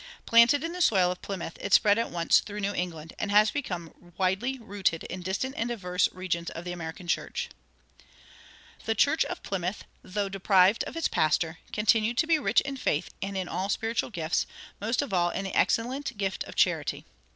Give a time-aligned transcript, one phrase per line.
[0.25, 3.51] Planted in the soil of Plymouth, it spread at once through New England, and has
[3.51, 9.43] become widely rooted in distant and diverse regions of the American church.[89:1] The church of
[9.43, 13.69] Plymouth, though deprived of its pastor, continued to be rich in faith and in all
[13.69, 17.05] spiritual gifts, and most of all in the excellent gift of charity.